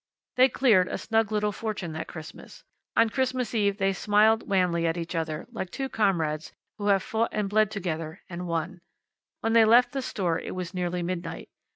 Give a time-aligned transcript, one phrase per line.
[0.35, 2.63] They cleared a snug little fortune that Christmas.
[2.97, 7.29] On Christmas Eve they smiled wanly at each other, like two comrades who have fought
[7.33, 8.81] and bled together, and won.
[9.41, 11.49] When they left the store it was nearly midnight.